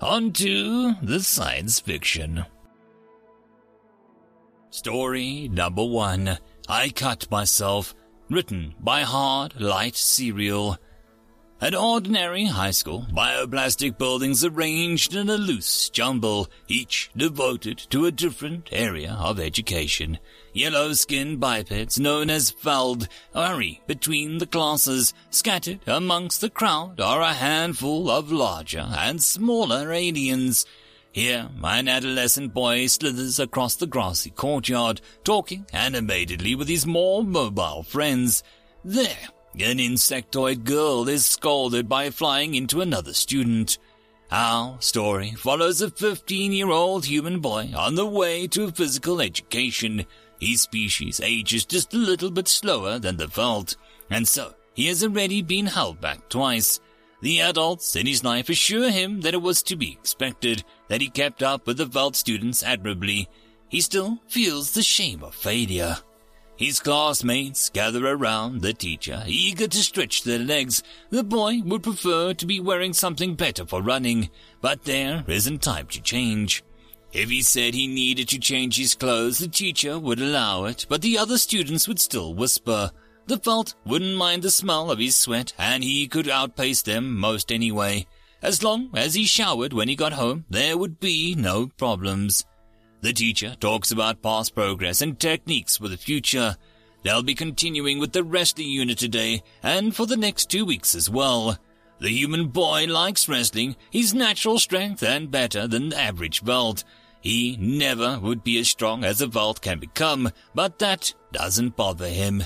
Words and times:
On 0.00 0.32
to 0.32 0.94
the 1.02 1.20
science 1.20 1.78
fiction. 1.78 2.46
Story 4.70 5.48
number 5.48 5.84
one 5.84 6.38
I 6.68 6.88
Cut 6.88 7.30
Myself, 7.30 7.94
written 8.30 8.74
by 8.80 9.02
Hard 9.02 9.60
Light 9.60 9.96
Serial. 9.96 10.78
An 11.62 11.74
ordinary 11.74 12.46
high 12.46 12.70
school, 12.70 13.06
bioplastic 13.12 13.98
buildings 13.98 14.42
arranged 14.42 15.14
in 15.14 15.28
a 15.28 15.36
loose 15.36 15.90
jumble, 15.90 16.48
each 16.68 17.10
devoted 17.14 17.76
to 17.90 18.06
a 18.06 18.10
different 18.10 18.70
area 18.72 19.18
of 19.20 19.38
education. 19.38 20.18
Yellow-skinned 20.54 21.38
bipeds 21.38 22.00
known 22.00 22.30
as 22.30 22.50
Veld 22.50 23.08
hurry 23.34 23.82
between 23.86 24.38
the 24.38 24.46
classes. 24.46 25.12
Scattered 25.28 25.80
amongst 25.86 26.40
the 26.40 26.48
crowd 26.48 26.98
are 26.98 27.20
a 27.20 27.34
handful 27.34 28.10
of 28.10 28.32
larger 28.32 28.88
and 28.96 29.22
smaller 29.22 29.92
aliens. 29.92 30.64
Here, 31.12 31.50
an 31.62 31.88
adolescent 31.88 32.54
boy 32.54 32.86
slithers 32.86 33.38
across 33.38 33.74
the 33.74 33.86
grassy 33.86 34.30
courtyard, 34.30 35.02
talking 35.24 35.66
animatedly 35.74 36.54
with 36.54 36.68
his 36.68 36.86
more 36.86 37.22
mobile 37.22 37.82
friends. 37.82 38.42
There, 38.82 39.28
an 39.54 39.78
insectoid 39.78 40.64
girl 40.64 41.08
is 41.08 41.26
scolded 41.26 41.88
by 41.88 42.10
flying 42.10 42.54
into 42.54 42.80
another 42.80 43.12
student. 43.12 43.78
Our 44.30 44.80
story 44.80 45.32
follows 45.32 45.82
a 45.82 45.90
15 45.90 46.52
year 46.52 46.70
old 46.70 47.04
human 47.04 47.40
boy 47.40 47.72
on 47.76 47.96
the 47.96 48.06
way 48.06 48.46
to 48.48 48.70
physical 48.70 49.20
education. 49.20 50.06
His 50.40 50.62
species 50.62 51.20
ages 51.20 51.66
just 51.66 51.92
a 51.94 51.98
little 51.98 52.30
bit 52.30 52.46
slower 52.46 52.98
than 52.98 53.16
the 53.16 53.26
Veld, 53.26 53.76
and 54.08 54.26
so 54.26 54.54
he 54.72 54.86
has 54.86 55.02
already 55.02 55.42
been 55.42 55.66
held 55.66 56.00
back 56.00 56.28
twice. 56.28 56.80
The 57.20 57.40
adults 57.40 57.96
in 57.96 58.06
his 58.06 58.24
life 58.24 58.48
assure 58.48 58.90
him 58.90 59.20
that 59.22 59.34
it 59.34 59.42
was 59.42 59.62
to 59.64 59.76
be 59.76 59.92
expected, 59.92 60.64
that 60.88 61.02
he 61.02 61.10
kept 61.10 61.42
up 61.42 61.66
with 61.66 61.76
the 61.76 61.84
Veld 61.84 62.16
students 62.16 62.62
admirably. 62.62 63.28
He 63.68 63.80
still 63.80 64.20
feels 64.28 64.72
the 64.72 64.82
shame 64.82 65.22
of 65.22 65.34
failure. 65.34 65.98
His 66.60 66.78
classmates 66.78 67.70
gather 67.70 68.06
around 68.06 68.60
the 68.60 68.74
teacher, 68.74 69.24
eager 69.26 69.66
to 69.66 69.78
stretch 69.78 70.24
their 70.24 70.38
legs. 70.38 70.82
The 71.08 71.24
boy 71.24 71.62
would 71.64 71.82
prefer 71.82 72.34
to 72.34 72.44
be 72.44 72.60
wearing 72.60 72.92
something 72.92 73.34
better 73.34 73.64
for 73.64 73.80
running, 73.80 74.28
but 74.60 74.84
there 74.84 75.24
isn't 75.26 75.62
time 75.62 75.86
to 75.86 76.02
change. 76.02 76.62
If 77.14 77.30
he 77.30 77.40
said 77.40 77.72
he 77.72 77.86
needed 77.86 78.28
to 78.28 78.38
change 78.38 78.76
his 78.76 78.94
clothes, 78.94 79.38
the 79.38 79.48
teacher 79.48 79.98
would 79.98 80.20
allow 80.20 80.66
it, 80.66 80.84
but 80.90 81.00
the 81.00 81.16
other 81.16 81.38
students 81.38 81.88
would 81.88 81.98
still 81.98 82.34
whisper. 82.34 82.90
The 83.26 83.38
Veld 83.38 83.74
wouldn't 83.86 84.18
mind 84.18 84.42
the 84.42 84.50
smell 84.50 84.90
of 84.90 84.98
his 84.98 85.16
sweat, 85.16 85.54
and 85.56 85.82
he 85.82 86.06
could 86.08 86.28
outpace 86.28 86.82
them 86.82 87.18
most 87.18 87.50
anyway. 87.50 88.06
As 88.42 88.62
long 88.62 88.90
as 88.94 89.14
he 89.14 89.24
showered 89.24 89.72
when 89.72 89.88
he 89.88 89.96
got 89.96 90.12
home, 90.12 90.44
there 90.50 90.76
would 90.76 91.00
be 91.00 91.34
no 91.34 91.68
problems. 91.78 92.44
The 93.02 93.12
teacher 93.14 93.56
talks 93.60 93.90
about 93.90 94.22
past 94.22 94.54
progress 94.54 95.00
and 95.00 95.18
techniques 95.18 95.78
for 95.78 95.88
the 95.88 95.96
future. 95.96 96.56
They'll 97.02 97.22
be 97.22 97.34
continuing 97.34 97.98
with 97.98 98.12
the 98.12 98.22
wrestling 98.22 98.68
unit 98.68 98.98
today 98.98 99.42
and 99.62 99.96
for 99.96 100.06
the 100.06 100.18
next 100.18 100.50
two 100.50 100.66
weeks 100.66 100.94
as 100.94 101.08
well. 101.08 101.56
The 101.98 102.10
human 102.10 102.48
boy 102.48 102.86
likes 102.86 103.28
wrestling, 103.28 103.76
his 103.90 104.12
natural 104.12 104.58
strength 104.58 105.02
and 105.02 105.30
better 105.30 105.66
than 105.66 105.90
the 105.90 105.98
average 105.98 106.42
Veld. 106.42 106.84
He 107.22 107.56
never 107.58 108.18
would 108.18 108.44
be 108.44 108.58
as 108.58 108.68
strong 108.68 109.04
as 109.04 109.20
a 109.20 109.26
Veld 109.26 109.62
can 109.62 109.78
become, 109.78 110.30
but 110.54 110.78
that 110.78 111.14
doesn't 111.32 111.76
bother 111.76 112.08
him. 112.08 112.44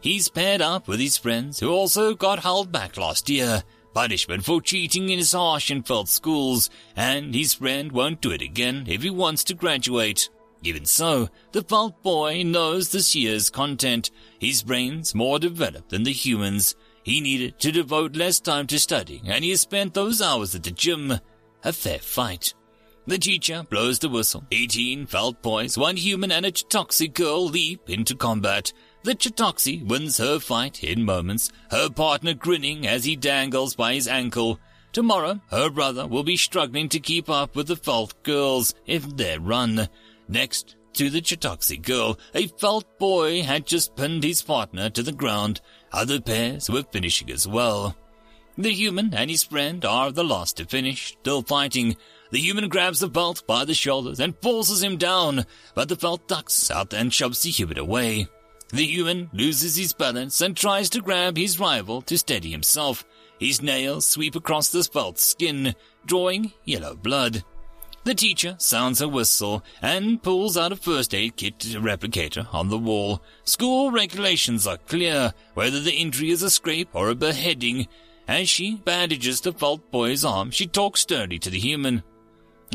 He's 0.00 0.28
paired 0.28 0.60
up 0.60 0.86
with 0.86 1.00
his 1.00 1.16
friends 1.16 1.60
who 1.60 1.70
also 1.70 2.14
got 2.14 2.40
held 2.40 2.70
back 2.70 2.98
last 2.98 3.30
year 3.30 3.62
punishment 3.94 4.44
for 4.44 4.60
cheating 4.60 5.08
in 5.08 5.18
his 5.18 5.32
harsh 5.32 5.70
and 5.70 5.86
Veld 5.86 6.08
schools, 6.08 6.68
and 6.96 7.34
his 7.34 7.54
friend 7.54 7.92
won't 7.92 8.20
do 8.20 8.32
it 8.32 8.42
again 8.42 8.84
if 8.86 9.02
he 9.02 9.10
wants 9.10 9.44
to 9.44 9.54
graduate. 9.54 10.28
Even 10.62 10.84
so, 10.84 11.28
the 11.52 11.62
Veld 11.62 12.02
boy 12.02 12.42
knows 12.42 12.90
this 12.90 13.14
year's 13.14 13.50
content. 13.50 14.10
His 14.38 14.62
brain's 14.62 15.14
more 15.14 15.38
developed 15.38 15.90
than 15.90 16.02
the 16.02 16.12
humans. 16.12 16.74
He 17.02 17.20
needed 17.20 17.58
to 17.60 17.70
devote 17.70 18.16
less 18.16 18.40
time 18.40 18.66
to 18.68 18.78
studying, 18.78 19.28
and 19.28 19.44
he 19.44 19.50
has 19.50 19.60
spent 19.60 19.94
those 19.94 20.22
hours 20.22 20.54
at 20.54 20.62
the 20.62 20.70
gym. 20.70 21.20
A 21.62 21.72
fair 21.72 21.98
fight. 21.98 22.54
The 23.06 23.18
teacher 23.18 23.62
blows 23.68 23.98
the 23.98 24.08
whistle. 24.08 24.44
Eighteen 24.50 25.04
Veld 25.04 25.42
boys, 25.42 25.76
one 25.76 25.96
human 25.96 26.32
and 26.32 26.46
a 26.46 26.50
toxic 26.50 27.12
girl 27.12 27.44
leap 27.44 27.90
into 27.90 28.14
combat. 28.16 28.72
The 29.04 29.14
Chitaxi 29.14 29.86
wins 29.86 30.16
her 30.16 30.40
fight 30.40 30.82
in 30.82 31.04
moments, 31.04 31.52
her 31.70 31.90
partner 31.90 32.32
grinning 32.32 32.86
as 32.86 33.04
he 33.04 33.16
dangles 33.16 33.76
by 33.76 33.92
his 33.92 34.08
ankle. 34.08 34.58
Tomorrow, 34.94 35.42
her 35.50 35.68
brother 35.68 36.06
will 36.06 36.22
be 36.22 36.38
struggling 36.38 36.88
to 36.88 36.98
keep 36.98 37.28
up 37.28 37.54
with 37.54 37.66
the 37.66 37.74
Veld 37.74 38.14
girls 38.22 38.74
if 38.86 39.14
they 39.14 39.36
run. 39.36 39.90
Next 40.26 40.76
to 40.94 41.10
the 41.10 41.20
Chitaxi 41.20 41.82
girl, 41.82 42.18
a 42.34 42.46
Veld 42.46 42.86
boy 42.98 43.42
had 43.42 43.66
just 43.66 43.94
pinned 43.94 44.24
his 44.24 44.40
partner 44.40 44.88
to 44.88 45.02
the 45.02 45.12
ground. 45.12 45.60
Other 45.92 46.18
pairs 46.18 46.70
were 46.70 46.84
finishing 46.90 47.30
as 47.30 47.46
well. 47.46 47.94
The 48.56 48.72
human 48.72 49.12
and 49.12 49.28
his 49.28 49.42
friend 49.42 49.84
are 49.84 50.12
the 50.12 50.24
last 50.24 50.56
to 50.56 50.64
finish, 50.64 51.08
still 51.20 51.42
fighting. 51.42 51.96
The 52.30 52.40
human 52.40 52.70
grabs 52.70 53.00
the 53.00 53.08
Veld 53.08 53.46
by 53.46 53.66
the 53.66 53.74
shoulders 53.74 54.18
and 54.18 54.40
forces 54.40 54.82
him 54.82 54.96
down, 54.96 55.44
but 55.74 55.90
the 55.90 55.94
Veld 55.94 56.26
ducks 56.26 56.70
out 56.70 56.94
and 56.94 57.12
shoves 57.12 57.42
the 57.42 57.50
human 57.50 57.76
away. 57.76 58.28
The 58.74 58.86
human 58.86 59.30
loses 59.32 59.76
his 59.76 59.92
balance 59.92 60.40
and 60.40 60.56
tries 60.56 60.90
to 60.90 61.00
grab 61.00 61.36
his 61.36 61.60
rival 61.60 62.02
to 62.02 62.18
steady 62.18 62.50
himself. 62.50 63.04
His 63.38 63.62
nails 63.62 64.04
sweep 64.04 64.34
across 64.34 64.70
the 64.70 64.82
Veld's 64.92 65.22
skin, 65.22 65.76
drawing 66.04 66.52
yellow 66.64 66.96
blood. 66.96 67.44
The 68.02 68.16
teacher 68.16 68.56
sounds 68.58 69.00
a 69.00 69.06
whistle 69.06 69.62
and 69.80 70.20
pulls 70.20 70.56
out 70.56 70.72
a 70.72 70.76
first 70.76 71.14
aid 71.14 71.36
kit 71.36 71.60
replicator 71.60 72.52
on 72.52 72.68
the 72.68 72.76
wall. 72.76 73.22
School 73.44 73.92
regulations 73.92 74.66
are 74.66 74.78
clear, 74.78 75.32
whether 75.54 75.78
the 75.78 75.94
injury 75.94 76.30
is 76.30 76.42
a 76.42 76.50
scrape 76.50 76.88
or 76.94 77.10
a 77.10 77.14
beheading. 77.14 77.86
As 78.26 78.48
she 78.48 78.74
bandages 78.74 79.40
the 79.40 79.52
Veld 79.52 79.88
boy's 79.92 80.24
arm, 80.24 80.50
she 80.50 80.66
talks 80.66 81.02
sternly 81.02 81.38
to 81.38 81.48
the 81.48 81.60
human. 81.60 82.02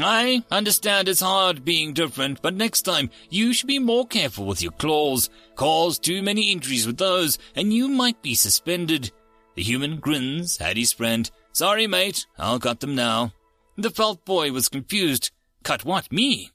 I 0.04 0.44
understand 0.52 1.08
it's 1.08 1.22
hard 1.22 1.66
being 1.66 1.94
different, 1.94 2.42
but 2.42 2.54
next 2.54 2.84
time 2.84 3.10
you 3.30 3.54
should 3.54 3.68
be 3.68 3.80
more 3.80 4.06
careful 4.06 4.46
with 4.46 4.62
your 4.62 4.72
claws. 4.74 5.30
Cause 5.56 6.00
too 6.00 6.22
many 6.22 6.52
injuries 6.52 6.86
with 6.86 6.98
those, 6.98 7.38
and 7.56 7.74
you 7.74 7.88
might 7.88 8.22
be 8.22 8.36
suspended. 8.36 9.12
The 9.56 9.64
human 9.64 9.98
grins 9.98 10.62
at 10.62 10.78
his 10.78 10.94
friend. 10.94 11.30
Sorry, 11.52 11.88
mate, 11.88 12.26
I'll 12.38 12.60
cut 12.60 12.80
them 12.80 12.96
now. 12.96 13.34
The 13.78 13.90
Veld 13.90 14.24
boy 14.26 14.52
was 14.52 14.70
confused. 14.70 15.32
Cut 15.64 15.84
what? 15.84 16.12
Me? 16.12 16.52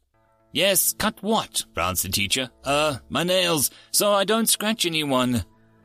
Yes, 0.52 0.94
cut 0.96 1.22
what? 1.22 1.64
frowns 1.74 2.02
the 2.02 2.08
teacher. 2.08 2.50
Uh, 2.62 2.98
my 3.08 3.24
nails, 3.24 3.70
so 3.90 4.12
I 4.12 4.24
don't 4.24 4.48
scratch 4.48 4.86
anyone. 4.86 5.44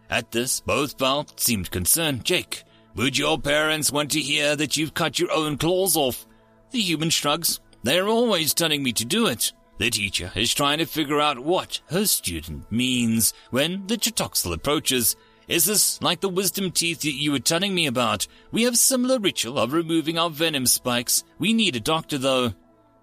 At 0.09 0.31
this, 0.31 0.61
both 0.61 0.99
Veld 0.99 1.39
seemed 1.39 1.71
concerned. 1.71 2.23
Jake, 2.23 2.63
would 2.95 3.17
your 3.17 3.39
parents 3.39 3.91
want 3.91 4.11
to 4.11 4.19
hear 4.19 4.55
that 4.55 4.77
you've 4.77 4.93
cut 4.93 5.19
your 5.19 5.31
own 5.31 5.57
claws 5.57 5.97
off? 5.97 6.25
The 6.71 6.79
human 6.79 7.09
shrugs. 7.09 7.59
They're 7.83 8.07
always 8.07 8.53
telling 8.53 8.83
me 8.83 8.93
to 8.93 9.05
do 9.05 9.27
it. 9.27 9.53
The 9.79 9.89
teacher 9.89 10.31
is 10.35 10.53
trying 10.53 10.79
to 10.79 10.85
figure 10.85 11.21
out 11.21 11.39
what 11.39 11.79
her 11.89 12.05
student 12.05 12.69
means 12.71 13.33
when 13.49 13.87
the 13.87 13.95
Chitoxel 13.95 14.53
approaches. 14.53 15.15
Is 15.47 15.65
this 15.65 16.01
like 16.01 16.19
the 16.19 16.29
wisdom 16.29 16.69
teeth 16.69 17.01
that 17.01 17.13
you 17.13 17.31
were 17.31 17.39
telling 17.39 17.73
me 17.73 17.87
about? 17.87 18.27
We 18.51 18.63
have 18.63 18.77
similar 18.77 19.17
ritual 19.19 19.57
of 19.57 19.73
removing 19.73 20.19
our 20.19 20.29
venom 20.29 20.67
spikes. 20.67 21.23
We 21.39 21.53
need 21.53 21.75
a 21.75 21.79
doctor 21.79 22.17
though. 22.17 22.53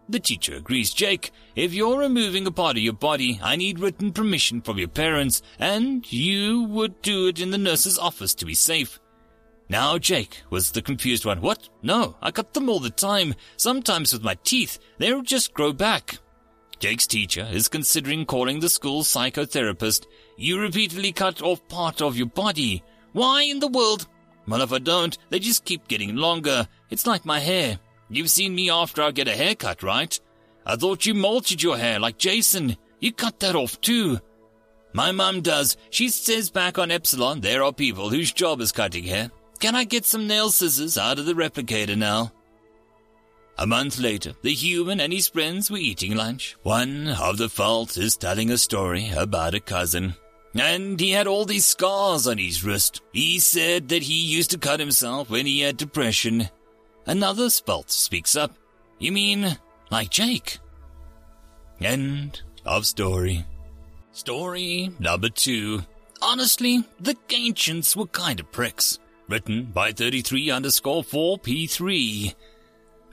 The 0.09 0.21
teacher 0.21 0.55
agrees, 0.55 0.95
Jake. 0.95 1.33
If 1.57 1.75
you're 1.75 1.99
removing 1.99 2.47
a 2.47 2.53
part 2.53 2.77
of 2.77 2.83
your 2.83 2.93
body, 2.93 3.41
I 3.43 3.57
need 3.57 3.81
written 3.81 4.13
permission 4.13 4.61
from 4.61 4.79
your 4.79 4.87
parents, 4.87 5.43
and 5.59 6.11
you 6.13 6.63
would 6.65 7.03
do 7.03 7.27
it 7.27 7.41
in 7.41 7.51
the 7.51 7.59
nurse's 7.59 7.99
office 7.99 8.33
to 8.37 8.47
be 8.47 8.55
safe. 8.55 9.01
Now 9.69 9.99
Jake 9.99 10.43
was 10.51 10.71
the 10.71 10.83
confused 10.83 11.25
one. 11.25 11.41
What? 11.41 11.69
No, 11.83 12.17
I 12.23 12.31
cut 12.31 12.55
them 12.55 12.69
all 12.69 12.79
the 12.79 12.91
time. 12.91 13.35
Sometimes 13.57 14.13
with 14.13 14.23
my 14.23 14.37
teeth. 14.45 14.79
They'll 14.99 15.23
just 15.23 15.55
grow 15.55 15.73
back. 15.73 16.19
Jake's 16.79 17.07
teacher 17.07 17.49
is 17.51 17.69
considering 17.69 18.27
calling 18.27 18.61
the 18.61 18.69
school 18.69 19.03
psychotherapist. 19.03 20.07
You 20.37 20.61
repeatedly 20.61 21.13
cut 21.13 21.43
off 21.43 21.67
part 21.69 22.03
of 22.03 22.17
your 22.17 22.27
body. 22.27 22.85
Why 23.13 23.43
in 23.43 23.61
the 23.61 23.69
world? 23.69 24.07
Well, 24.47 24.63
if 24.63 24.73
I 24.73 24.79
don't, 24.79 25.17
they 25.31 25.39
just 25.39 25.65
keep 25.65 25.89
getting 25.89 26.15
longer. 26.15 26.69
It's 26.91 27.07
like 27.07 27.25
my 27.25 27.41
hair. 27.41 27.79
You've 28.09 28.31
seen 28.31 28.55
me 28.55 28.71
after 28.71 29.03
I 29.03 29.11
get 29.11 29.27
a 29.27 29.35
haircut, 29.35 29.83
right? 29.83 30.19
I 30.65 30.77
thought 30.77 31.07
you 31.07 31.15
mulched 31.15 31.63
your 31.63 31.77
hair 31.77 31.99
like 31.99 32.19
Jason. 32.19 32.77
You 33.01 33.13
cut 33.13 33.41
that 33.41 33.57
off 33.57 33.81
too. 33.81 34.21
My 34.93 35.13
mum 35.13 35.41
does. 35.41 35.77
She 35.91 36.09
says 36.09 36.51
back 36.51 36.79
on 36.79 36.91
Epsilon 36.91 37.41
there 37.41 37.65
are 37.65 37.73
people 37.73 38.11
whose 38.11 38.33
job 38.33 38.61
is 38.61 38.71
cutting 38.71 39.05
hair. 39.05 39.31
Can 39.59 39.75
I 39.75 39.85
get 39.85 40.05
some 40.05 40.27
nail 40.27 40.51
scissors 40.51 40.99
out 40.99 41.19
of 41.19 41.27
the 41.27 41.35
replicator 41.35 41.97
now? 41.97 42.33
A 43.59 43.67
month 43.67 43.99
later, 43.99 44.35
the 44.43 44.53
human 44.53 45.01
and 45.01 45.13
his 45.13 45.29
friends 45.29 45.71
were 45.71 45.79
eating 45.79 46.15
lunch. 46.15 46.57
One 46.63 47.09
of 47.09 47.39
the 47.39 47.49
Fults 47.49 47.97
is 47.97 48.17
telling 48.17 48.51
a 48.51 48.59
story 48.59 49.11
about 49.17 49.55
a 49.55 49.61
cousin. 49.61 50.15
And 50.55 51.01
he 51.01 51.11
had 51.11 51.27
all 51.27 51.47
these 51.47 51.65
scars 51.65 52.27
on 52.27 52.39
his 52.39 52.65
wrist. 52.65 53.01
He 53.13 53.39
said 53.39 53.89
that 53.89 54.03
he 54.03 54.15
used 54.15 54.51
to 54.51 54.59
cut 54.59 54.81
himself 54.81 55.31
when 55.31 55.47
he 55.47 55.61
had 55.61 55.77
depression. 55.77 56.51
Another 57.07 57.49
Spelt 57.49 57.91
speaks 57.91 58.37
up. 58.37 58.57
You 58.99 59.13
mean 59.13 59.57
like 59.91 60.11
Jake? 60.11 60.59
End 61.81 62.43
of 62.65 62.87
story. 62.87 63.45
Story 64.13 64.91
number 64.99 65.29
two. 65.29 65.83
Honestly, 66.23 66.85
the 66.99 67.17
ancients 67.31 67.95
were 67.95 68.07
kind 68.07 68.41
of 68.41 68.51
pricks. 68.51 68.99
Written 69.29 69.65
by 69.65 69.93
33 69.93 70.51
underscore 70.51 71.03
4P3. 71.03 72.35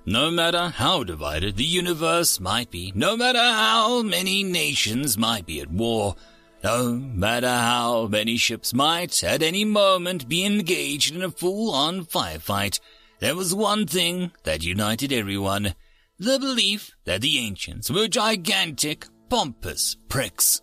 No 0.06 0.30
matter 0.30 0.70
how 0.70 1.04
divided 1.04 1.56
the 1.56 1.64
universe 1.64 2.40
might 2.40 2.70
be, 2.70 2.92
no 2.94 3.18
matter 3.18 3.40
how 3.40 4.04
many 4.04 4.44
nations 4.44 5.18
might 5.18 5.46
be 5.46 5.60
at 5.60 5.72
war, 5.72 6.16
no 6.64 6.94
matter 6.94 7.50
how 7.50 8.08
many 8.08 8.38
ships 8.38 8.74
might 8.74 9.24
at 9.24 9.42
any 9.42 9.66
moment 9.66 10.30
be 10.30 10.46
engaged 10.46 11.16
in 11.16 11.24
a 11.24 11.32
full-on 11.32 12.06
firefight, 12.06 12.80
there 13.20 13.36
was 13.36 13.56
one 13.56 13.88
thing 13.88 14.32
that 14.44 14.64
united 14.64 15.12
everyone. 15.12 15.74
The 16.20 16.38
belief 16.38 16.92
that 17.06 17.22
the 17.22 17.40
ancients 17.40 17.90
were 17.90 18.08
gigantic, 18.08 19.08
pompous 19.30 19.98
pricks. 20.10 20.62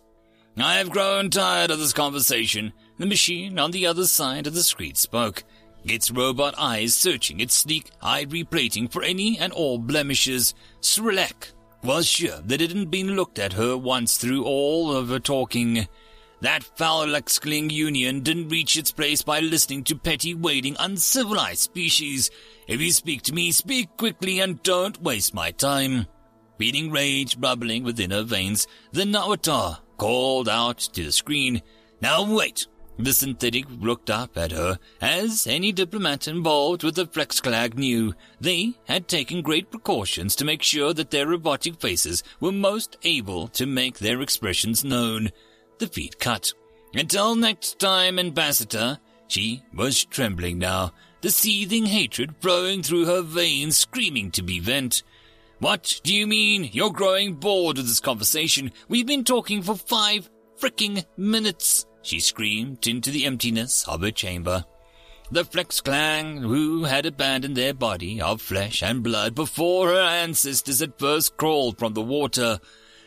I 0.57 0.75
have 0.75 0.91
grown 0.91 1.29
tired 1.29 1.71
of 1.71 1.79
this 1.79 1.93
conversation. 1.93 2.73
The 3.01 3.07
machine 3.07 3.57
on 3.57 3.71
the 3.71 3.87
other 3.87 4.05
side 4.05 4.45
of 4.45 4.53
the 4.53 4.61
screen 4.61 4.93
spoke, 4.93 5.43
its 5.83 6.11
robot 6.11 6.53
eyes 6.55 6.93
searching 6.93 7.39
its 7.39 7.55
sleek 7.55 7.89
ivory 7.99 8.43
plating 8.43 8.87
for 8.87 9.01
any 9.01 9.39
and 9.39 9.51
all 9.51 9.79
blemishes. 9.79 10.53
Srilek 10.81 11.51
was 11.83 12.05
sure 12.05 12.41
that 12.41 12.61
it 12.61 12.69
hadn't 12.69 12.91
been 12.91 13.15
looked 13.15 13.39
at 13.39 13.53
her 13.53 13.75
once 13.75 14.17
through 14.17 14.43
all 14.43 14.95
of 14.95 15.09
her 15.09 15.17
talking. 15.17 15.87
That 16.41 16.63
foul-excelling 16.63 17.71
union 17.71 18.19
didn't 18.19 18.49
reach 18.49 18.77
its 18.77 18.91
place 18.91 19.23
by 19.23 19.39
listening 19.39 19.83
to 19.85 19.95
petty, 19.95 20.35
waiting, 20.35 20.75
uncivilized 20.77 21.61
species. 21.61 22.29
If 22.67 22.81
you 22.81 22.91
speak 22.91 23.23
to 23.23 23.33
me, 23.33 23.51
speak 23.51 23.97
quickly 23.97 24.41
and 24.41 24.61
don't 24.61 25.01
waste 25.01 25.33
my 25.33 25.49
time. 25.49 26.05
Feeling 26.59 26.91
rage 26.91 27.41
bubbling 27.41 27.83
within 27.83 28.11
her 28.11 28.21
veins, 28.21 28.67
the 28.91 29.05
Nawatar 29.05 29.79
called 29.97 30.47
out 30.47 30.77
to 30.77 31.03
the 31.05 31.11
screen, 31.11 31.63
Now 31.99 32.31
wait! 32.31 32.67
The 32.99 33.13
synthetic 33.13 33.65
looked 33.79 34.09
up 34.09 34.37
at 34.37 34.51
her, 34.51 34.77
as 35.01 35.47
any 35.47 35.71
diplomat 35.71 36.27
involved 36.27 36.83
with 36.83 36.95
the 36.95 37.07
Flex 37.07 37.39
Clan 37.39 37.71
knew. 37.75 38.13
They 38.39 38.73
had 38.85 39.07
taken 39.07 39.41
great 39.41 39.71
precautions 39.71 40.35
to 40.35 40.45
make 40.45 40.61
sure 40.61 40.93
that 40.93 41.09
their 41.09 41.27
robotic 41.27 41.79
faces 41.79 42.23
were 42.39 42.51
most 42.51 42.97
able 43.03 43.47
to 43.49 43.65
make 43.65 43.97
their 43.97 44.21
expressions 44.21 44.83
known. 44.83 45.31
The 45.79 45.87
feed 45.87 46.19
cut. 46.19 46.53
Until 46.93 47.35
next 47.35 47.79
time, 47.79 48.19
Ambassador. 48.19 48.99
She 49.27 49.63
was 49.73 50.03
trembling 50.03 50.59
now, 50.59 50.91
the 51.21 51.31
seething 51.31 51.85
hatred 51.85 52.35
flowing 52.41 52.83
through 52.83 53.05
her 53.05 53.21
veins, 53.21 53.77
screaming 53.77 54.29
to 54.31 54.43
be 54.43 54.59
vent. 54.59 55.03
What 55.59 56.01
do 56.03 56.13
you 56.13 56.27
mean? 56.27 56.69
You're 56.73 56.91
growing 56.91 57.35
bored 57.35 57.77
with 57.77 57.87
this 57.87 57.99
conversation. 57.99 58.71
We've 58.89 59.07
been 59.07 59.23
talking 59.23 59.61
for 59.61 59.75
five 59.75 60.29
fricking 60.59 61.05
minutes 61.15 61.85
she 62.01 62.19
screamed 62.19 62.87
into 62.87 63.11
the 63.11 63.25
emptiness 63.25 63.87
of 63.87 64.01
her 64.01 64.11
chamber. 64.11 64.65
The 65.31 65.45
Flex 65.45 65.79
clan, 65.79 66.37
who 66.37 66.83
had 66.83 67.05
abandoned 67.05 67.55
their 67.55 67.73
body 67.73 68.19
of 68.19 68.41
flesh 68.41 68.83
and 68.83 69.01
blood 69.01 69.33
before 69.33 69.87
her 69.87 70.01
ancestors 70.01 70.81
had 70.81 70.99
first 70.99 71.37
crawled 71.37 71.77
from 71.79 71.93
the 71.93 72.01
water. 72.01 72.59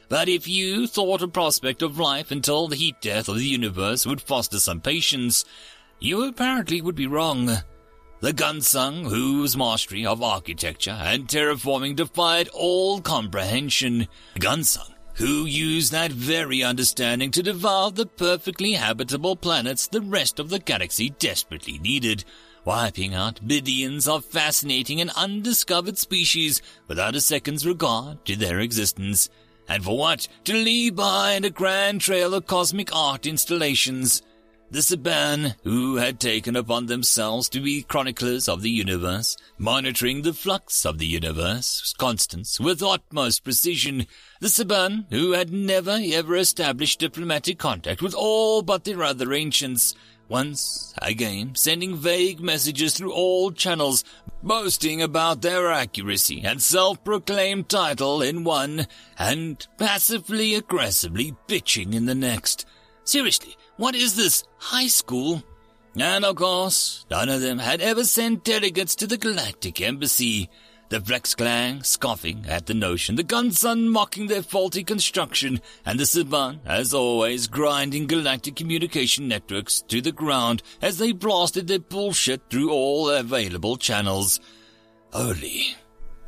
But 0.09 0.29
if 0.29 0.49
you 0.49 0.87
thought 0.87 1.21
a 1.21 1.29
prospect 1.29 1.83
of 1.83 1.99
life 1.99 2.31
until 2.31 2.67
the 2.67 2.77
heat 2.77 3.01
death 3.03 3.29
of 3.29 3.37
the 3.37 3.45
universe 3.45 4.07
would 4.07 4.23
foster 4.23 4.59
some 4.59 4.81
patience, 4.81 5.45
you 6.01 6.27
apparently 6.27 6.81
would 6.81 6.95
be 6.95 7.07
wrong. 7.07 7.59
The 8.21 8.33
Gunsung, 8.33 9.05
whose 9.05 9.55
mastery 9.55 10.07
of 10.07 10.23
architecture 10.23 10.99
and 10.99 11.29
terraforming 11.29 11.95
defied 11.97 12.49
all 12.55 13.03
comprehension. 13.03 14.09
Gunsung 14.37 14.94
who 15.15 15.45
used 15.47 15.93
that 15.93 16.11
very 16.11 16.63
understanding 16.63 17.31
to 17.31 17.43
devour 17.43 17.91
the 17.91 18.07
perfectly 18.07 18.73
habitable 18.73 19.37
planets 19.37 19.87
the 19.87 20.01
rest 20.01 20.39
of 20.39 20.51
the 20.51 20.59
galaxy 20.59 21.11
desperately 21.11 21.79
needed, 21.79 22.25
wiping 22.65 23.15
out 23.15 23.47
billions 23.47 24.09
of 24.09 24.25
fascinating 24.25 25.01
and 25.01 25.11
undiscovered 25.11 25.99
species 25.99 26.61
without 26.89 27.15
a 27.15 27.21
second's 27.21 27.67
regard 27.67 28.25
to 28.25 28.37
their 28.37 28.61
existence. 28.61 29.29
And 29.69 29.85
for 29.85 29.97
what? 29.97 30.29
To 30.45 30.53
leave 30.53 30.97
behind 30.97 31.45
a 31.45 31.51
grand 31.51 32.01
trail 32.01 32.35
of 32.35 32.47
cosmic 32.47 32.95
art 32.95 33.27
installations. 33.27 34.23
The 34.75 34.81
Saban, 34.81 35.55
who 35.63 35.99
had 35.99 36.19
taken 36.19 36.57
upon 36.57 36.87
themselves 36.87 37.49
to 37.51 37.61
be 37.61 37.83
chroniclers 37.83 38.49
of 38.49 38.61
the 38.61 38.73
universe, 38.73 39.37
monitoring 39.57 40.23
the 40.23 40.33
flux 40.33 40.85
of 40.85 40.99
the 40.99 41.07
universe, 41.07 41.95
constants, 41.97 42.59
with 42.59 42.83
utmost 42.83 43.45
precision. 43.45 44.09
The 44.41 44.49
Saban, 44.49 45.05
who 45.11 45.31
had 45.31 45.53
never 45.53 46.01
ever 46.03 46.35
established 46.35 46.99
diplomatic 46.99 47.57
contact 47.57 48.03
with 48.03 48.15
all 48.17 48.63
but 48.63 48.83
their 48.83 49.05
other 49.05 49.33
ancients, 49.33 49.95
once 50.29 50.93
again 51.01 51.55
sending 51.55 51.95
vague 51.95 52.41
messages 52.41 52.95
through 52.95 53.13
all 53.13 53.53
channels, 53.53 54.03
boasting 54.43 55.01
about 55.01 55.41
their 55.41 55.71
accuracy 55.71 56.43
and 56.45 56.61
self-proclaimed 56.61 57.69
title 57.69 58.23
in 58.23 58.43
one, 58.43 58.89
and 59.21 59.69
passively 59.79 60.57
aggressively 60.57 61.37
bitching 61.47 61.95
in 61.95 62.07
the 62.07 62.15
next. 62.17 62.67
Seriously, 63.05 63.55
what 63.77 63.95
is 63.95 64.17
this? 64.17 64.45
High 64.59 64.87
school? 64.87 65.43
And 65.97 66.25
of 66.25 66.37
course, 66.37 67.07
none 67.11 67.29
of 67.29 67.41
them 67.41 67.59
had 67.59 67.81
ever 67.81 68.05
sent 68.05 68.45
delegates 68.45 68.95
to 68.97 69.07
the 69.07 69.17
Galactic 69.17 69.81
Embassy. 69.81 70.51
The 70.91 71.01
Flex 71.01 71.35
Clan 71.35 71.83
scoffing 71.83 72.45
at 72.47 72.67
the 72.67 72.75
notion, 72.75 73.17
the 73.17 73.25
Gunsung 73.25 73.89
mocking 73.89 74.27
their 74.27 74.43
faulty 74.43 74.85
construction, 74.85 75.61
and 75.85 75.99
the 75.99 76.05
Saban, 76.05 76.61
as 76.67 76.93
always, 76.93 77.47
grinding 77.47 78.07
galactic 78.07 78.55
communication 78.55 79.27
networks 79.27 79.81
to 79.89 80.01
the 80.01 80.13
ground 80.13 80.63
as 80.83 80.99
they 80.99 81.13
blasted 81.13 81.69
their 81.69 81.79
bullshit 81.79 82.43
through 82.51 82.71
all 82.71 83.09
available 83.09 83.77
channels. 83.77 84.41
Only, 85.13 85.75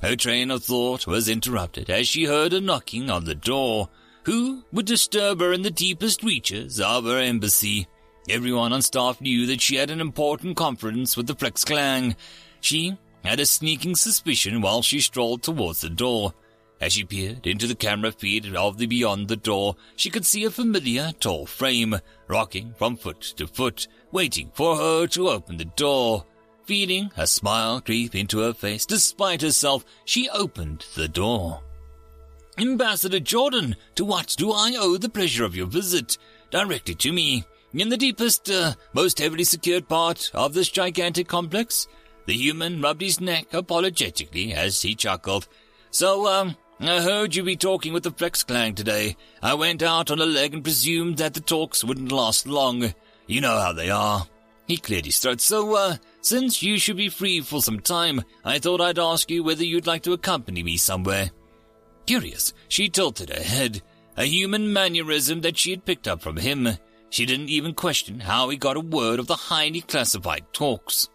her 0.00 0.16
train 0.16 0.50
of 0.50 0.64
thought 0.64 1.06
was 1.06 1.28
interrupted 1.28 1.90
as 1.90 2.08
she 2.08 2.24
heard 2.24 2.52
a 2.52 2.60
knocking 2.60 3.10
on 3.10 3.24
the 3.24 3.34
door. 3.34 3.90
Who 4.26 4.64
would 4.72 4.86
disturb 4.86 5.38
her 5.38 5.52
in 5.52 5.62
the 5.62 5.70
deepest 5.70 6.24
reaches 6.24 6.80
of 6.80 7.04
her 7.04 7.20
embassy? 7.20 7.86
Everyone 8.28 8.72
on 8.72 8.82
staff 8.82 9.20
knew 9.20 9.46
that 9.46 9.60
she 9.60 9.76
had 9.76 9.88
an 9.88 10.00
important 10.00 10.56
conference 10.56 11.16
with 11.16 11.28
the 11.28 11.36
Flex 11.36 11.64
Clan. 11.64 12.16
She 12.60 12.98
had 13.24 13.38
a 13.38 13.46
sneaking 13.46 13.94
suspicion 13.94 14.60
while 14.60 14.82
she 14.82 15.00
strolled 15.00 15.44
towards 15.44 15.80
the 15.80 15.90
door. 15.90 16.34
As 16.80 16.94
she 16.94 17.04
peered 17.04 17.46
into 17.46 17.68
the 17.68 17.76
camera 17.76 18.10
feed 18.10 18.52
of 18.56 18.78
the 18.78 18.86
beyond 18.86 19.28
the 19.28 19.36
door, 19.36 19.76
she 19.94 20.10
could 20.10 20.26
see 20.26 20.42
a 20.42 20.50
familiar 20.50 21.12
tall 21.20 21.46
frame, 21.46 21.94
rocking 22.26 22.74
from 22.76 22.96
foot 22.96 23.20
to 23.36 23.46
foot, 23.46 23.86
waiting 24.10 24.50
for 24.54 24.76
her 24.76 25.06
to 25.06 25.28
open 25.28 25.56
the 25.56 25.66
door. 25.66 26.24
Feeling 26.64 27.12
a 27.16 27.28
smile 27.28 27.80
creep 27.80 28.16
into 28.16 28.40
her 28.40 28.54
face 28.54 28.86
despite 28.86 29.42
herself, 29.42 29.84
she 30.04 30.28
opened 30.30 30.84
the 30.96 31.06
door. 31.06 31.62
Ambassador 32.58 33.20
Jordan, 33.20 33.76
to 33.96 34.04
what 34.04 34.34
do 34.38 34.50
I 34.50 34.76
owe 34.78 34.96
the 34.96 35.10
pleasure 35.10 35.44
of 35.44 35.54
your 35.54 35.66
visit? 35.66 36.16
Directed 36.50 36.98
to 37.00 37.12
me, 37.12 37.44
in 37.74 37.90
the 37.90 37.98
deepest, 37.98 38.50
uh, 38.50 38.72
most 38.94 39.18
heavily 39.18 39.44
secured 39.44 39.88
part 39.88 40.30
of 40.32 40.54
this 40.54 40.70
gigantic 40.70 41.28
complex. 41.28 41.86
The 42.24 42.32
human 42.32 42.80
rubbed 42.80 43.02
his 43.02 43.20
neck 43.20 43.52
apologetically 43.52 44.54
as 44.54 44.80
he 44.80 44.94
chuckled. 44.94 45.48
So, 45.90 46.26
um, 46.26 46.56
I 46.80 47.02
heard 47.02 47.34
you 47.34 47.42
be 47.42 47.56
talking 47.56 47.92
with 47.92 48.04
the 48.04 48.10
Flex 48.10 48.42
Clan 48.42 48.74
today. 48.74 49.16
I 49.42 49.52
went 49.52 49.82
out 49.82 50.10
on 50.10 50.20
a 50.20 50.26
leg 50.26 50.54
and 50.54 50.64
presumed 50.64 51.18
that 51.18 51.34
the 51.34 51.40
talks 51.40 51.84
wouldn't 51.84 52.10
last 52.10 52.46
long. 52.46 52.94
You 53.26 53.42
know 53.42 53.60
how 53.60 53.74
they 53.74 53.90
are. 53.90 54.26
He 54.66 54.78
cleared 54.78 55.04
his 55.04 55.18
throat. 55.18 55.42
So, 55.42 55.76
uh, 55.76 55.96
since 56.22 56.62
you 56.62 56.78
should 56.78 56.96
be 56.96 57.10
free 57.10 57.42
for 57.42 57.60
some 57.60 57.80
time, 57.80 58.22
I 58.44 58.58
thought 58.58 58.80
I'd 58.80 58.98
ask 58.98 59.30
you 59.30 59.44
whether 59.44 59.64
you'd 59.64 59.86
like 59.86 60.02
to 60.04 60.14
accompany 60.14 60.62
me 60.62 60.78
somewhere. 60.78 61.30
Curious, 62.06 62.52
she 62.68 62.88
tilted 62.88 63.30
her 63.30 63.42
head, 63.42 63.82
a 64.16 64.24
human 64.24 64.72
mannerism 64.72 65.40
that 65.42 65.58
she 65.58 65.70
had 65.70 65.84
picked 65.84 66.08
up 66.08 66.22
from 66.22 66.36
him. 66.36 66.68
She 67.10 67.26
didn't 67.26 67.50
even 67.50 67.74
question 67.74 68.20
how 68.20 68.48
he 68.48 68.56
got 68.56 68.76
a 68.76 68.80
word 68.80 69.18
of 69.18 69.26
the 69.26 69.34
highly 69.34 69.80
classified 69.80 70.44
talks. 70.52 71.08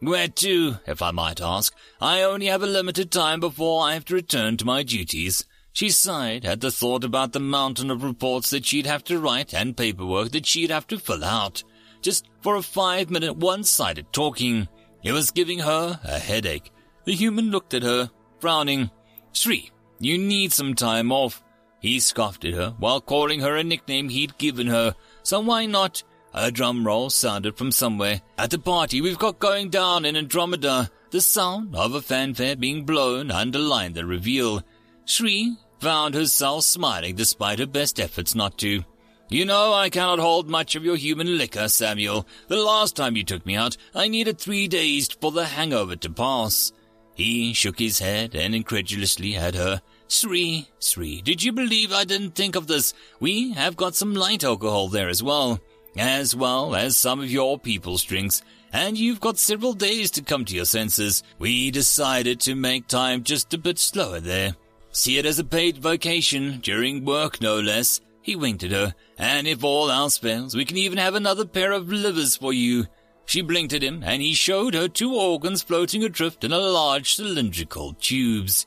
Where 0.00 0.28
to, 0.28 0.76
if 0.86 1.00
I 1.00 1.10
might 1.10 1.40
ask? 1.40 1.74
I 2.00 2.22
only 2.22 2.46
have 2.46 2.62
a 2.62 2.66
limited 2.66 3.10
time 3.10 3.40
before 3.40 3.82
I 3.82 3.94
have 3.94 4.04
to 4.06 4.14
return 4.14 4.58
to 4.58 4.66
my 4.66 4.82
duties. 4.82 5.46
She 5.72 5.90
sighed 5.90 6.44
at 6.44 6.60
the 6.60 6.70
thought 6.70 7.04
about 7.04 7.32
the 7.32 7.40
mountain 7.40 7.90
of 7.90 8.02
reports 8.02 8.50
that 8.50 8.66
she'd 8.66 8.86
have 8.86 9.04
to 9.04 9.18
write 9.18 9.54
and 9.54 9.76
paperwork 9.76 10.32
that 10.32 10.46
she'd 10.46 10.70
have 10.70 10.86
to 10.88 10.98
fill 10.98 11.24
out, 11.24 11.64
just 12.02 12.28
for 12.42 12.56
a 12.56 12.62
five-minute 12.62 13.36
one-sided 13.36 14.12
talking. 14.12 14.68
It 15.02 15.12
was 15.12 15.30
giving 15.30 15.60
her 15.60 16.00
a 16.04 16.18
headache. 16.18 16.70
The 17.04 17.14
human 17.14 17.50
looked 17.50 17.74
at 17.74 17.82
her, 17.82 18.10
frowning. 18.40 18.90
Sri, 19.32 19.70
you 19.98 20.18
need 20.18 20.52
some 20.52 20.74
time 20.74 21.12
off. 21.12 21.42
He 21.80 22.00
scoffed 22.00 22.44
at 22.44 22.54
her 22.54 22.74
while 22.78 23.00
calling 23.00 23.40
her 23.40 23.56
a 23.56 23.64
nickname 23.64 24.08
he'd 24.08 24.38
given 24.38 24.66
her, 24.66 24.94
so 25.22 25.40
why 25.40 25.66
not? 25.66 26.02
A 26.34 26.50
drum 26.50 26.86
roll 26.86 27.08
sounded 27.10 27.56
from 27.56 27.72
somewhere. 27.72 28.20
At 28.36 28.50
the 28.50 28.58
party 28.58 29.00
we've 29.00 29.18
got 29.18 29.38
going 29.38 29.70
down 29.70 30.04
in 30.04 30.16
Andromeda, 30.16 30.90
the 31.10 31.20
sound 31.20 31.74
of 31.74 31.94
a 31.94 32.02
fanfare 32.02 32.56
being 32.56 32.84
blown 32.84 33.30
underlined 33.30 33.94
the 33.94 34.04
reveal. 34.04 34.62
Shri 35.04 35.56
found 35.78 36.14
herself 36.14 36.64
smiling 36.64 37.14
despite 37.14 37.58
her 37.58 37.66
best 37.66 38.00
efforts 38.00 38.34
not 38.34 38.58
to. 38.58 38.84
You 39.28 39.44
know 39.44 39.72
I 39.72 39.90
cannot 39.90 40.18
hold 40.18 40.48
much 40.48 40.76
of 40.76 40.84
your 40.84 40.96
human 40.96 41.38
liquor, 41.38 41.68
Samuel. 41.68 42.26
The 42.48 42.56
last 42.56 42.94
time 42.94 43.16
you 43.16 43.24
took 43.24 43.44
me 43.44 43.56
out, 43.56 43.76
I 43.94 44.08
needed 44.08 44.38
three 44.38 44.68
days 44.68 45.08
for 45.08 45.32
the 45.32 45.46
hangover 45.46 45.96
to 45.96 46.10
pass. 46.10 46.72
He 47.16 47.54
shook 47.54 47.78
his 47.78 47.98
head 47.98 48.34
and 48.34 48.54
incredulously 48.54 49.36
at 49.36 49.54
her. 49.54 49.80
Sri, 50.06 50.68
Sri, 50.78 51.22
did 51.22 51.42
you 51.42 51.50
believe 51.50 51.90
I 51.90 52.04
didn't 52.04 52.34
think 52.34 52.56
of 52.56 52.66
this? 52.66 52.92
We 53.20 53.54
have 53.54 53.74
got 53.74 53.94
some 53.94 54.14
light 54.14 54.44
alcohol 54.44 54.88
there 54.88 55.08
as 55.08 55.22
well, 55.22 55.58
as 55.96 56.36
well 56.36 56.76
as 56.76 56.98
some 56.98 57.20
of 57.20 57.30
your 57.30 57.58
people's 57.58 58.04
drinks, 58.04 58.42
and 58.70 58.98
you've 58.98 59.20
got 59.20 59.38
several 59.38 59.72
days 59.72 60.10
to 60.12 60.22
come 60.22 60.44
to 60.44 60.54
your 60.54 60.66
senses. 60.66 61.22
We 61.38 61.70
decided 61.70 62.38
to 62.40 62.54
make 62.54 62.86
time 62.86 63.24
just 63.24 63.54
a 63.54 63.58
bit 63.58 63.78
slower 63.78 64.20
there. 64.20 64.54
See 64.92 65.16
it 65.16 65.24
as 65.24 65.38
a 65.38 65.44
paid 65.44 65.78
vacation, 65.78 66.60
during 66.60 67.06
work 67.06 67.40
no 67.40 67.58
less. 67.58 68.00
He 68.20 68.36
winked 68.36 68.62
at 68.64 68.72
her, 68.72 68.94
and 69.16 69.46
if 69.46 69.64
all 69.64 69.90
else 69.90 70.18
fails, 70.18 70.54
we 70.54 70.66
can 70.66 70.76
even 70.76 70.98
have 70.98 71.14
another 71.14 71.46
pair 71.46 71.72
of 71.72 71.88
livers 71.88 72.36
for 72.36 72.52
you. 72.52 72.86
She 73.26 73.42
blinked 73.42 73.72
at 73.72 73.82
him, 73.82 74.02
and 74.04 74.22
he 74.22 74.34
showed 74.34 74.74
her 74.74 74.88
two 74.88 75.14
organs 75.14 75.62
floating 75.62 76.04
adrift 76.04 76.44
in 76.44 76.52
a 76.52 76.58
large 76.58 77.14
cylindrical 77.14 77.94
tubes. 77.94 78.66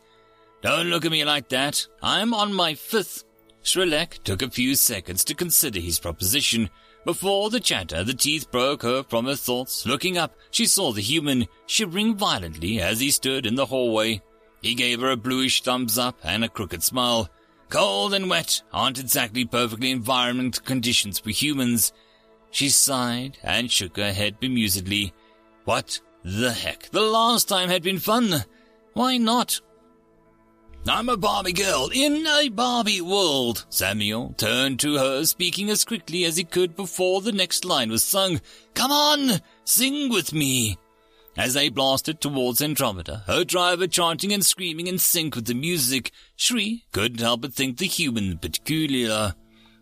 Don't 0.62 0.88
look 0.88 1.06
at 1.06 1.12
me 1.12 1.24
like 1.24 1.50
that. 1.50 1.88
I'm 2.04 2.34
on 2.34 2.54
my 2.54 2.76
fifth. 2.76 3.24
Shrelek 3.64 4.24
took 4.24 4.42
a 4.42 4.50
few 4.50 4.76
seconds 4.76 5.24
to 5.26 5.34
consider 5.34 5.80
his 5.80 6.00
proposition. 6.00 6.70
Before 7.06 7.50
the 7.50 7.62
chatter, 7.62 8.04
the 8.04 8.14
teeth 8.14 8.52
broke 8.52 8.84
her 8.84 9.04
from 9.04 9.26
her 9.26 9.36
thoughts. 9.36 9.86
Looking 9.86 10.18
up, 10.18 10.36
she 10.52 10.66
saw 10.66 10.92
the 10.92 11.02
human, 11.02 11.48
shivering 11.66 12.16
violently 12.16 12.82
as 12.82 13.00
he 13.00 13.12
stood 13.12 13.46
in 13.46 13.56
the 13.56 13.66
hallway. 13.66 14.22
He 14.62 14.76
gave 14.76 15.00
her 15.00 15.12
a 15.12 15.18
bluish 15.18 15.64
thumbs 15.64 15.98
up 15.98 16.18
and 16.24 16.44
a 16.44 16.50
crooked 16.50 16.84
smile. 16.84 17.30
Cold 17.70 18.14
and 18.14 18.30
wet 18.30 18.62
aren't 18.74 19.00
exactly 19.00 19.46
perfectly 19.46 19.92
environment 19.92 20.66
conditions 20.66 21.20
for 21.20 21.30
humans. 21.30 21.94
She 22.52 22.70
sighed 22.70 23.38
and 23.44 23.72
shook 23.72 23.98
her 23.98 24.12
head 24.12 24.40
bemusedly. 24.40 25.12
What 25.66 26.00
the 26.24 26.52
heck? 26.52 26.90
The 26.90 27.02
last 27.02 27.48
time 27.48 27.70
had 27.70 27.84
been 27.84 28.00
fun. 28.00 28.44
Why 28.94 29.18
not? 29.18 29.62
I'm 30.88 31.10
a 31.10 31.18
Barbie 31.18 31.54
girl 31.54 31.90
in 31.94 32.26
a 32.26 32.50
Barbie 32.50 33.02
world. 33.02 33.66
Samuel 33.70 34.34
turned 34.38 34.80
to 34.80 34.98
her, 34.98 35.26
speaking 35.26 35.70
as 35.70 35.86
quickly 35.86 36.24
as 36.24 36.38
he 36.38 36.44
could 36.44 36.76
before 36.76 37.22
the 37.22 37.32
next 37.32 37.66
line 37.66 37.90
was 37.90 38.04
sung. 38.04 38.42
Come 38.74 38.92
on, 38.92 39.42
sing 39.66 40.10
with 40.10 40.34
me. 40.34 40.78
As 41.38 41.54
they 41.54 41.70
blasted 41.70 42.20
towards 42.20 42.62
Andromeda, 42.62 43.24
her 43.28 43.44
driver 43.44 43.88
chanting 43.88 44.34
and 44.34 44.46
screaming 44.46 44.88
in 44.88 44.98
sync 44.98 45.36
with 45.36 45.46
the 45.46 45.54
music, 45.54 46.12
Shri 46.36 46.86
couldn't 46.92 47.20
help 47.20 47.42
but 47.42 47.54
think 47.54 47.78
the 47.78 47.86
human 47.86 48.38
peculiar. 48.38 49.36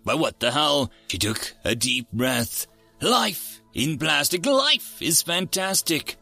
But 0.07 0.19
what 0.19 0.39
the 0.39 0.51
hell? 0.51 0.89
She 1.09 1.17
took 1.17 1.53
a 1.65 1.75
deep 1.75 2.09
breath. 2.13 2.65
Life 3.01 3.61
in 3.73 3.97
plastic, 3.97 4.45
life 4.45 5.01
is 5.01 5.21
fantastic. 5.21 6.15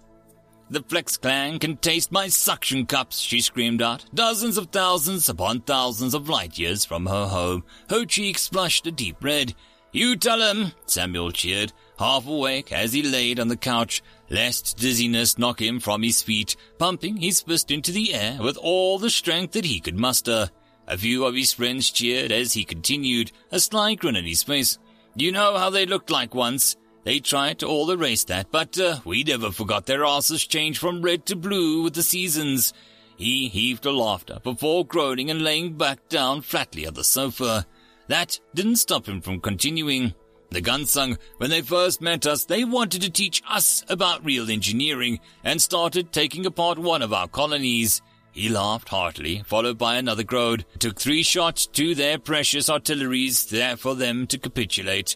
The 0.71 0.81
Flex 0.81 1.17
clan 1.17 1.59
can 1.59 1.77
taste 1.77 2.11
my 2.11 2.29
suction 2.29 2.87
cups, 2.87 3.19
she 3.19 3.41
screamed 3.41 3.83
out, 3.83 4.03
dozens 4.11 4.57
of 4.57 4.71
thousands 4.71 5.29
upon 5.29 5.61
thousands 5.61 6.15
of 6.15 6.27
light 6.27 6.57
years 6.57 6.83
from 6.83 7.05
her 7.05 7.27
home. 7.27 7.63
Her 7.87 8.05
cheeks 8.05 8.47
flushed 8.47 8.87
a 8.87 8.91
deep 8.91 9.23
red. 9.23 9.53
You 9.91 10.15
tell 10.15 10.41
him, 10.41 10.71
Samuel 10.87 11.31
cheered, 11.31 11.71
half 11.99 12.25
awake 12.25 12.73
as 12.73 12.91
he 12.91 13.03
laid 13.03 13.39
on 13.39 13.49
the 13.49 13.55
couch, 13.55 14.01
lest 14.31 14.77
dizziness 14.77 15.37
knock 15.37 15.61
him 15.61 15.79
from 15.79 16.01
his 16.01 16.23
feet, 16.23 16.55
pumping 16.79 17.17
his 17.17 17.41
fist 17.41 17.69
into 17.69 17.91
the 17.91 18.15
air 18.15 18.39
with 18.41 18.57
all 18.57 18.97
the 18.97 19.11
strength 19.11 19.53
that 19.53 19.65
he 19.65 19.79
could 19.79 19.99
muster. 19.99 20.49
A 20.87 20.97
few 20.97 21.25
of 21.25 21.35
his 21.35 21.53
friends 21.53 21.89
cheered 21.89 22.31
as 22.31 22.53
he 22.53 22.63
continued, 22.63 23.31
a 23.51 23.59
sly 23.59 23.95
grin 23.95 24.15
on 24.15 24.23
his 24.23 24.43
face. 24.43 24.77
You 25.15 25.31
know 25.31 25.57
how 25.57 25.69
they 25.69 25.85
looked 25.85 26.09
like 26.09 26.35
once? 26.35 26.75
They 27.03 27.19
tried 27.19 27.59
to 27.59 27.67
all 27.67 27.89
erase 27.91 28.23
that, 28.25 28.51
but 28.51 28.79
uh, 28.79 28.99
we 29.05 29.23
never 29.23 29.51
forgot 29.51 29.85
their 29.85 30.03
asses 30.03 30.45
changed 30.45 30.79
from 30.79 31.01
red 31.01 31.25
to 31.27 31.35
blue 31.35 31.83
with 31.83 31.93
the 31.93 32.03
seasons. 32.03 32.73
He 33.15 33.47
heaved 33.47 33.85
a 33.85 33.91
laughter 33.91 34.39
before 34.43 34.85
groaning 34.85 35.29
and 35.29 35.43
laying 35.43 35.73
back 35.73 36.09
down 36.09 36.41
flatly 36.41 36.85
on 36.85 36.95
the 36.95 37.03
sofa. 37.03 37.65
That 38.07 38.39
didn't 38.53 38.77
stop 38.77 39.07
him 39.07 39.21
from 39.21 39.39
continuing. 39.39 40.13
The 40.51 40.61
Gunsung, 40.61 41.17
when 41.37 41.49
they 41.49 41.61
first 41.61 42.01
met 42.01 42.25
us, 42.27 42.45
they 42.45 42.63
wanted 42.63 43.01
to 43.01 43.09
teach 43.09 43.41
us 43.49 43.83
about 43.89 44.25
real 44.25 44.49
engineering 44.49 45.19
and 45.43 45.61
started 45.61 46.11
taking 46.11 46.45
apart 46.45 46.77
one 46.77 47.01
of 47.01 47.13
our 47.13 47.27
colonies. 47.27 48.01
He 48.35 48.49
laughed 48.49 48.89
heartily, 48.89 49.43
followed 49.45 49.77
by 49.77 49.95
another 49.95 50.23
groan. 50.23 50.65
Took 50.79 50.99
three 50.99 51.23
shots 51.23 51.65
to 51.67 51.95
their 51.95 52.19
precious 52.19 52.69
artilleries 52.69 53.45
there 53.45 53.77
for 53.77 53.95
them 53.95 54.27
to 54.27 54.37
capitulate. 54.37 55.15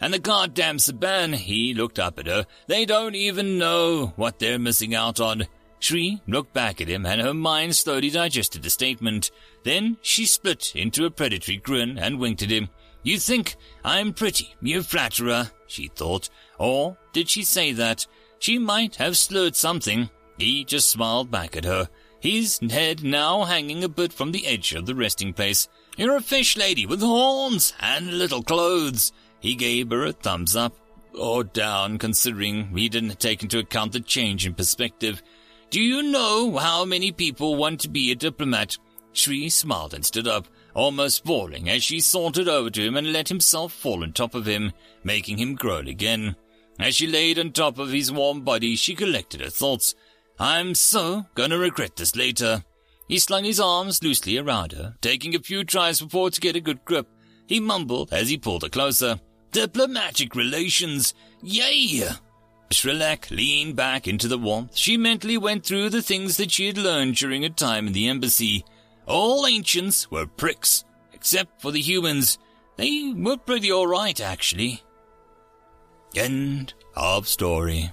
And 0.00 0.14
the 0.14 0.20
goddamn 0.20 0.76
Saban, 0.76 1.34
he 1.34 1.74
looked 1.74 1.98
up 1.98 2.20
at 2.20 2.28
her. 2.28 2.46
They 2.68 2.84
don't 2.84 3.16
even 3.16 3.58
know 3.58 4.12
what 4.14 4.38
they're 4.38 4.60
missing 4.60 4.94
out 4.94 5.18
on. 5.18 5.48
Shri 5.80 6.22
looked 6.28 6.52
back 6.52 6.80
at 6.80 6.86
him 6.86 7.06
and 7.06 7.20
her 7.20 7.34
mind 7.34 7.74
slowly 7.74 8.08
digested 8.08 8.62
the 8.62 8.70
statement. 8.70 9.32
Then 9.64 9.96
she 10.00 10.24
split 10.24 10.72
into 10.76 11.06
a 11.06 11.10
predatory 11.10 11.56
grin 11.56 11.98
and 11.98 12.20
winked 12.20 12.42
at 12.42 12.50
him. 12.50 12.68
You 13.02 13.18
think 13.18 13.56
I'm 13.84 14.12
pretty, 14.12 14.54
you 14.62 14.84
flatterer, 14.84 15.50
she 15.66 15.88
thought. 15.88 16.28
Or 16.56 16.96
did 17.12 17.28
she 17.28 17.42
say 17.42 17.72
that? 17.72 18.06
She 18.38 18.58
might 18.58 18.94
have 18.96 19.16
slurred 19.16 19.56
something. 19.56 20.08
He 20.38 20.64
just 20.64 20.88
smiled 20.88 21.30
back 21.30 21.56
at 21.56 21.64
her, 21.64 21.88
his 22.20 22.58
head 22.70 23.02
now 23.02 23.44
hanging 23.44 23.82
a 23.82 23.88
bit 23.88 24.12
from 24.12 24.32
the 24.32 24.46
edge 24.46 24.74
of 24.74 24.86
the 24.86 24.94
resting 24.94 25.32
place. 25.32 25.68
You're 25.96 26.16
a 26.16 26.20
fish 26.20 26.56
lady 26.56 26.86
with 26.86 27.00
horns 27.00 27.72
and 27.80 28.18
little 28.18 28.42
clothes. 28.42 29.12
He 29.40 29.54
gave 29.54 29.90
her 29.90 30.04
a 30.04 30.12
thumbs 30.12 30.54
up, 30.54 30.76
or 31.18 31.44
down, 31.44 31.98
considering 31.98 32.76
he 32.76 32.88
didn't 32.88 33.18
take 33.18 33.42
into 33.42 33.58
account 33.58 33.92
the 33.92 34.00
change 34.00 34.46
in 34.46 34.54
perspective. 34.54 35.22
Do 35.70 35.80
you 35.80 36.02
know 36.02 36.56
how 36.56 36.84
many 36.84 37.10
people 37.10 37.56
want 37.56 37.80
to 37.80 37.88
be 37.88 38.10
a 38.10 38.14
diplomat? 38.14 38.76
Shri 39.12 39.48
smiled 39.48 39.94
and 39.94 40.04
stood 40.04 40.28
up, 40.28 40.46
almost 40.74 41.24
falling 41.24 41.68
as 41.68 41.82
she 41.82 42.00
sauntered 42.00 42.48
over 42.48 42.70
to 42.70 42.82
him 42.82 42.96
and 42.96 43.12
let 43.12 43.28
himself 43.28 43.72
fall 43.72 44.02
on 44.02 44.12
top 44.12 44.34
of 44.34 44.46
him, 44.46 44.72
making 45.02 45.38
him 45.38 45.54
groan 45.54 45.88
again. 45.88 46.36
As 46.78 46.94
she 46.94 47.06
laid 47.06 47.38
on 47.38 47.52
top 47.52 47.78
of 47.78 47.90
his 47.90 48.10
warm 48.10 48.42
body, 48.42 48.76
she 48.76 48.94
collected 48.94 49.40
her 49.40 49.50
thoughts. 49.50 49.94
I'm 50.40 50.74
so 50.74 51.26
gonna 51.34 51.58
regret 51.58 51.96
this 51.96 52.16
later. 52.16 52.64
He 53.08 53.18
slung 53.18 53.44
his 53.44 53.60
arms 53.60 54.02
loosely 54.02 54.38
around 54.38 54.72
her, 54.72 54.94
taking 55.02 55.34
a 55.34 55.38
few 55.40 55.64
tries 55.64 56.00
before 56.00 56.30
to 56.30 56.40
get 56.40 56.56
a 56.56 56.60
good 56.60 56.82
grip. 56.86 57.06
He 57.46 57.60
mumbled 57.60 58.10
as 58.10 58.30
he 58.30 58.38
pulled 58.38 58.62
her 58.62 58.70
closer. 58.70 59.20
Diplomatic 59.52 60.34
relations. 60.34 61.12
Yay! 61.42 62.08
Shrelek 62.70 63.30
leaned 63.30 63.76
back 63.76 64.08
into 64.08 64.28
the 64.28 64.38
warmth. 64.38 64.76
She 64.76 64.96
mentally 64.96 65.36
went 65.36 65.66
through 65.66 65.90
the 65.90 66.02
things 66.02 66.38
that 66.38 66.52
she 66.52 66.68
had 66.68 66.78
learned 66.78 67.16
during 67.16 67.42
her 67.42 67.50
time 67.50 67.88
in 67.88 67.92
the 67.92 68.08
embassy. 68.08 68.64
All 69.06 69.46
ancients 69.46 70.10
were 70.10 70.26
pricks, 70.26 70.84
except 71.12 71.60
for 71.60 71.70
the 71.70 71.80
humans. 71.80 72.38
They 72.76 73.12
were 73.14 73.36
pretty 73.36 73.70
alright, 73.70 74.20
actually. 74.20 74.82
End 76.14 76.72
of 76.96 77.28
story. 77.28 77.92